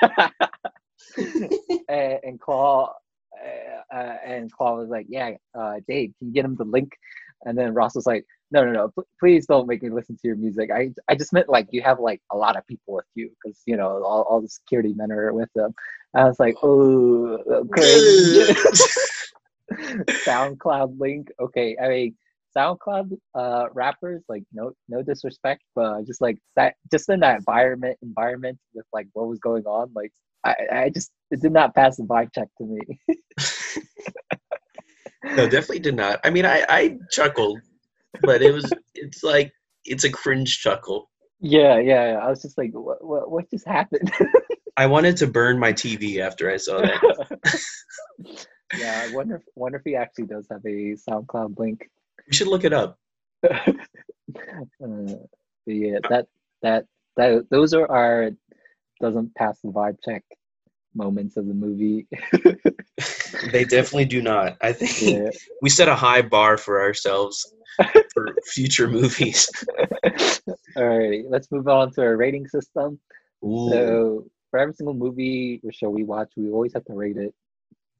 [1.16, 2.90] and, and Klaue
[3.34, 6.92] uh, uh, and Klaue was like, yeah, uh, Dave, can you get him the link?
[7.44, 10.36] And then Ross was like, no, no, no, please don't make me listen to your
[10.36, 10.70] music.
[10.70, 13.62] I, I just meant like you have like a lot of people with you because
[13.64, 15.72] you know all, all the security men are with them.
[16.14, 18.54] I was like, oh, okay.
[20.26, 21.30] SoundCloud link.
[21.40, 22.16] Okay, I mean
[22.56, 27.98] SoundCloud uh, rappers, like no no disrespect, but just like that, just in that environment
[28.02, 30.12] environment with like what was going on, like
[30.44, 32.80] I, I just it did not pass the vibe check to me.
[35.36, 36.20] no, definitely did not.
[36.24, 37.60] I mean, I I chuckled,
[38.22, 39.52] but it was it's like
[39.84, 41.10] it's a cringe chuckle.
[41.40, 42.18] Yeah, yeah, yeah.
[42.18, 44.12] I was just like, what what, what just happened?
[44.76, 47.60] I wanted to burn my TV after I saw that.
[48.78, 51.88] yeah, I wonder if, wonder if he actually does have a SoundCloud link.
[52.26, 52.98] We should look it up.
[53.44, 53.72] uh,
[55.66, 56.26] yeah, that
[56.62, 58.30] that that those are our
[59.00, 60.22] doesn't pass the vibe check
[60.94, 62.06] moments of the movie.
[63.52, 64.56] they definitely do not.
[64.60, 65.30] I think Yeah.
[65.62, 67.52] we set a high bar for ourselves
[68.12, 69.48] for future movies.
[70.76, 72.98] All right, let's move on to our rating system.
[73.44, 73.68] Ooh.
[73.70, 77.32] So for every single movie or show we watch, we always have to rate it,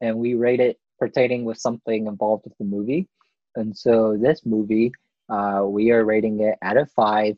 [0.00, 3.08] and we rate it pertaining with something involved with the movie.
[3.56, 4.92] And so this movie,
[5.28, 7.36] uh, we are rating it out of five,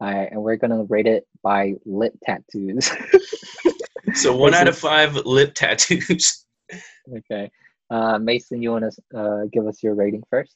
[0.00, 2.90] and we're gonna rate it by lip tattoos.
[4.14, 6.44] so one out of five lip tattoos.
[7.16, 7.50] okay,
[7.90, 10.54] uh, Mason, you want to uh, give us your rating first?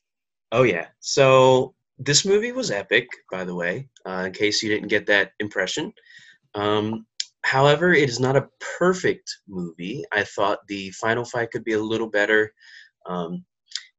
[0.50, 0.88] Oh yeah.
[1.00, 3.88] So this movie was epic, by the way.
[4.06, 5.92] Uh, in case you didn't get that impression.
[6.54, 7.06] Um,
[7.44, 10.04] however, it is not a perfect movie.
[10.12, 12.52] I thought the final fight could be a little better.
[13.06, 13.44] Um,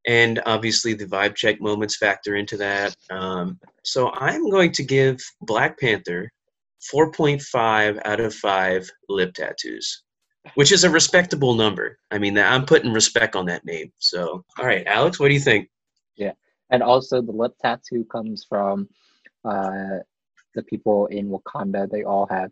[0.05, 2.95] and obviously, the vibe check moments factor into that.
[3.09, 6.31] Um, so I'm going to give Black Panther
[6.93, 10.03] 4.5 out of 5 lip tattoos,
[10.55, 11.97] which is a respectable number.
[12.11, 13.91] I mean, I'm putting respect on that name.
[13.99, 15.69] So, all right, Alex, what do you think?
[16.17, 16.33] Yeah.
[16.69, 18.89] And also, the lip tattoo comes from
[19.45, 19.99] uh,
[20.53, 21.89] the people in Wakanda.
[21.89, 22.51] They all have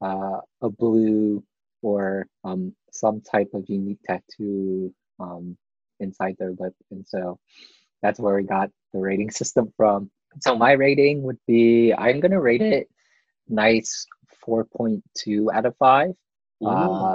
[0.00, 1.44] uh, a blue
[1.82, 5.56] or um, some type of unique tattoo um,
[6.00, 7.38] inside their lip, and so
[8.02, 10.10] that's where we got the rating system from.
[10.40, 12.88] So my rating would be I'm gonna rate it
[13.48, 14.06] nice
[14.44, 16.10] 4.2 out of five.
[16.64, 17.12] Um,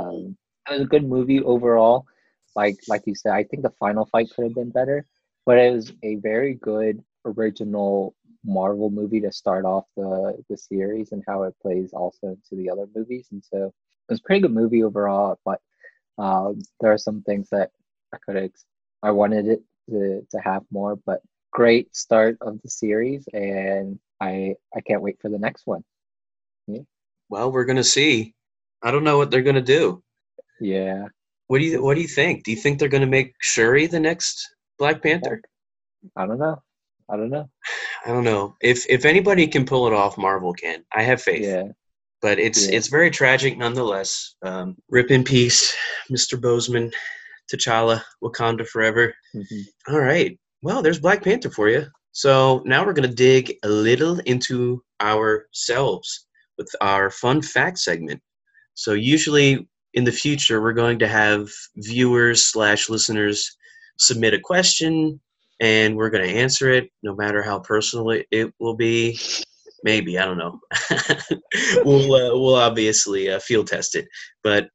[0.70, 2.06] it was a good movie overall.
[2.56, 5.06] Like like you said, I think the final fight could have been better,
[5.46, 8.16] but it was a very good original
[8.46, 12.70] Marvel movie to start off the the series and how it plays also into the
[12.70, 13.28] other movies.
[13.32, 15.40] And so it was a pretty good movie overall.
[15.46, 15.60] But
[16.18, 17.72] um, there are some things that
[18.14, 18.52] I could have
[19.04, 20.96] I wanted it to to have more.
[20.96, 25.84] But great start of the series, and I I can't wait for the next one.
[26.68, 26.82] Yeah.
[27.30, 28.34] Well, we're gonna see.
[28.82, 30.02] I don't know what they're gonna do.
[30.60, 31.08] Yeah.
[31.48, 32.44] What do you What do you think?
[32.44, 35.42] Do you think they're gonna make Shuri the next Black Panther?
[36.16, 36.62] I don't know.
[37.10, 37.50] I don't know.
[38.06, 38.56] I don't know.
[38.62, 40.84] If if anybody can pull it off, Marvel can.
[40.94, 41.44] I have faith.
[41.44, 41.68] Yeah.
[42.22, 42.78] But it's Yeah.
[42.78, 44.36] it's very tragic nonetheless.
[44.42, 45.76] Um, rip in peace,
[46.10, 46.40] Mr.
[46.40, 46.94] Boseman,
[47.54, 49.14] T'Challa, Wakanda forever.
[49.36, 49.64] Mhm.
[49.90, 50.38] All right.
[50.62, 51.86] Well, there's Black Panther for you.
[52.12, 58.22] So now we're going to dig a little into ourselves with our fun fact segment.
[58.76, 63.56] So usually in the future, we're going to have viewers slash listeners
[63.98, 65.20] submit a question,
[65.60, 69.20] and we're going to answer it, no matter how personal it, it will be.
[69.84, 70.60] Maybe I don't know.
[71.84, 74.08] we'll uh, we'll obviously uh, field test it,
[74.44, 74.70] but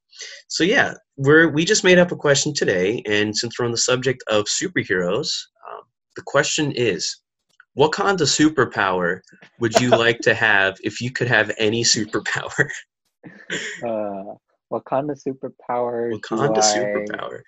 [0.49, 3.79] so yeah, we're we just made up a question today, and since we're on the
[3.79, 5.31] subject of superheroes,
[5.71, 5.83] um,
[6.17, 7.21] the question is,
[7.75, 9.21] what kind of superpower
[9.61, 12.69] would you like to have if you could have any superpower?
[13.85, 14.35] Uh,
[14.69, 17.41] what kind of superpower What kind of superpower?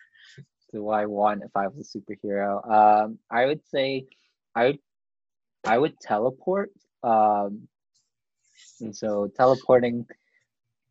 [0.72, 2.68] do I want if I was a superhero?
[2.70, 4.06] Um, I would say
[4.54, 4.78] I would
[5.64, 6.70] I would teleport.
[7.02, 7.68] Um,
[8.80, 10.06] and so teleporting,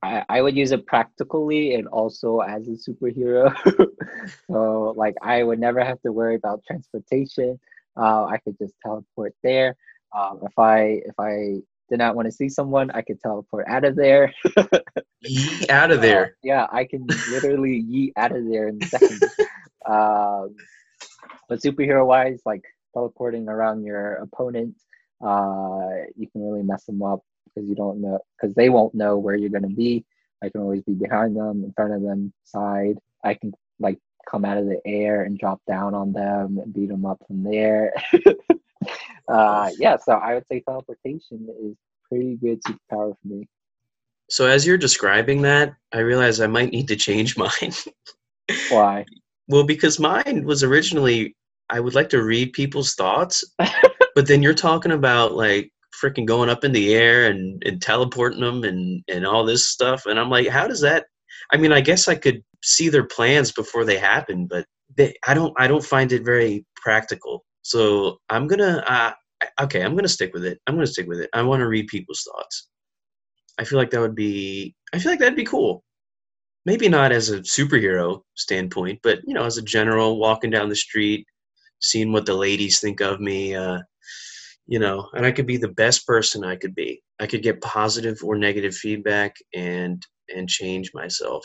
[0.02, 3.54] I, I would use it practically and also as a superhero.
[4.50, 7.60] so like I would never have to worry about transportation.
[7.98, 9.76] Uh, I could just teleport there.
[10.18, 11.58] Um, if I if I
[11.90, 14.34] did not want to see someone, I could teleport out of there.
[15.22, 16.36] Yee out of Uh, there.
[16.44, 19.24] yeah, I can literally yeet out of there in seconds.
[19.86, 20.56] um,
[21.50, 24.76] but superhero wise, like teleporting around your opponent,
[25.26, 27.22] uh, you can really mess them up
[27.60, 30.06] because you don't know because they won't know where you're gonna be.
[30.42, 32.98] I can always be behind them, in front of them, side.
[33.24, 34.00] I can like
[34.30, 37.44] come out of the air and drop down on them and beat them up from
[37.44, 37.94] there.
[39.28, 41.76] uh, yeah, so I would say teleportation is
[42.08, 43.48] pretty good superpower for me.
[44.30, 47.74] So as you're describing that, I realize I might need to change mine.
[48.70, 49.06] Why?
[49.48, 51.36] well, because mine was originally
[51.72, 53.44] I would like to read people's thoughts,
[54.16, 55.72] but then you're talking about like
[56.04, 60.06] freaking going up in the air and, and teleporting them and, and all this stuff.
[60.06, 61.06] And I'm like, how does that?
[61.52, 64.66] I mean, I guess I could see their plans before they happen, but
[64.96, 67.44] they, I don't, I don't find it very practical.
[67.62, 69.12] So I'm gonna, uh,
[69.62, 70.60] okay, I'm gonna stick with it.
[70.68, 71.30] I'm gonna stick with it.
[71.34, 72.68] I want to read people's thoughts.
[73.58, 75.84] I feel like that would be, I feel like that'd be cool.
[76.66, 80.76] Maybe not as a superhero standpoint, but you know, as a general walking down the
[80.76, 81.26] street,
[81.82, 83.80] seeing what the ladies think of me, uh,
[84.70, 87.02] you know, and I could be the best person I could be.
[87.20, 91.44] I could get positive or negative feedback and and change myself.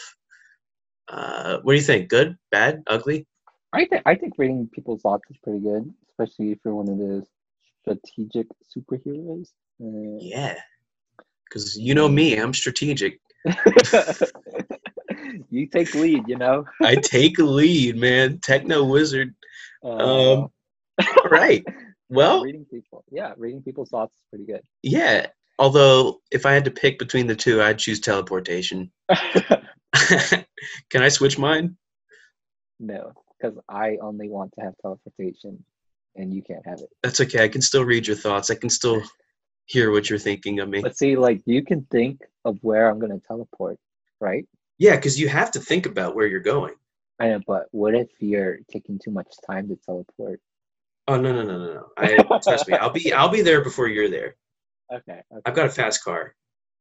[1.09, 2.11] Uh, what do you think?
[2.11, 3.27] Good, bad, ugly?
[3.72, 6.99] I think I think reading people's thoughts is pretty good, especially if you're one of
[6.99, 7.27] those
[7.81, 8.47] strategic
[8.77, 9.49] superheroes.
[9.83, 10.57] Uh, Yeah,
[11.49, 13.20] because you know me, I'm strategic.
[15.51, 16.66] you take lead, you know.
[16.83, 18.39] I take lead, man.
[18.41, 19.35] Techno wizard.
[19.83, 20.49] Uh, Um,
[21.22, 21.62] All right.
[22.09, 24.63] Well, reading people, yeah, reading people's thoughts is pretty good.
[24.83, 25.27] yeah.
[25.57, 28.91] Although, if I had to pick between the two, I'd choose teleportation.
[29.95, 30.45] Can
[31.03, 31.77] I switch mine?
[32.81, 35.65] no, because I only want to have teleportation,
[36.17, 36.89] and you can't have it.
[37.03, 37.45] That's okay.
[37.45, 38.51] I can still read your thoughts.
[38.51, 39.01] I can still
[39.67, 40.81] hear what you're thinking of me.
[40.81, 43.79] But see, like you can think of where I'm gonna teleport,
[44.21, 44.47] right?
[44.79, 46.75] Yeah, because you have to think about where you're going.
[47.21, 50.41] I know, but what if you're taking too much time to teleport?
[51.07, 51.87] Oh no no no no no!
[51.99, 52.75] I trust me.
[52.75, 54.37] I'll be I'll be there before you're there.
[54.93, 55.13] Okay.
[55.13, 55.43] okay.
[55.45, 56.35] I've got a fast car.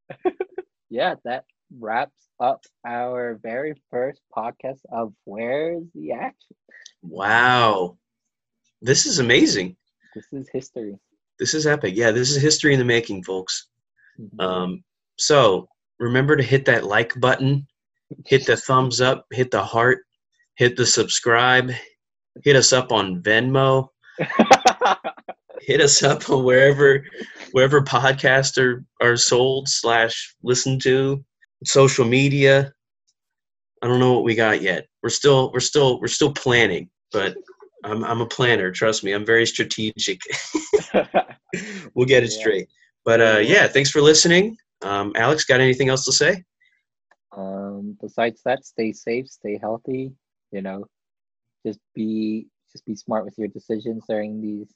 [0.89, 1.45] yeah, that
[1.78, 6.55] wraps up our very first podcast of Where's the Action?
[7.01, 7.97] Wow,
[8.82, 9.76] this is amazing.
[10.15, 10.97] This is history.
[11.39, 11.95] This is epic.
[11.95, 13.67] Yeah, this is history in the making, folks.
[14.19, 14.41] Mhm.
[14.41, 14.84] Um,
[15.17, 15.67] so
[15.99, 17.67] remember to hit that like button,
[18.26, 20.05] hit the thumbs up, hit the heart,
[20.55, 21.71] hit the subscribe,
[22.43, 23.89] hit us up on Venmo,
[25.61, 27.03] hit us up on wherever
[27.51, 31.24] wherever podcasts are, are sold slash listened to,
[31.64, 32.74] social media.
[33.82, 34.88] I don't know what we got yet.
[35.01, 37.36] We're still we're still we're still planning, but
[37.84, 38.72] I'm I'm a planner.
[38.72, 40.20] Trust me, I'm very strategic.
[41.93, 42.39] we'll get it Yeah.
[42.39, 42.68] straight.
[43.05, 44.55] But uh, yeah, thanks for listening.
[44.82, 46.43] Um, Alex, got anything else to say?
[47.36, 50.11] um, besides that, stay safe, stay healthy.
[50.51, 50.86] You know,
[51.66, 54.67] just be just be smart with your decisions during these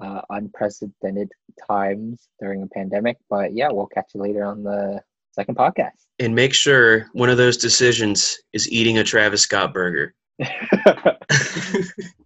[0.00, 1.30] uh, unprecedented
[1.66, 3.16] times during a pandemic.
[3.30, 5.00] But yeah, we'll catch you later on the
[5.32, 6.04] second podcast.
[6.18, 10.14] And make sure one of those decisions is eating a Travis Scott burger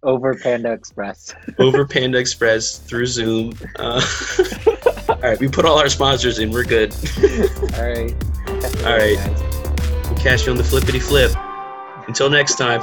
[0.03, 1.33] Over Panda Express.
[1.59, 3.53] over Panda Express through Zoom.
[3.77, 4.01] Uh,
[5.09, 6.51] all right, we put all our sponsors in.
[6.51, 6.93] We're good.
[7.75, 8.13] All right.
[8.83, 9.15] All right.
[9.15, 9.41] guys.
[10.09, 11.31] We'll catch you on the flippity flip.
[12.07, 12.81] Until next time.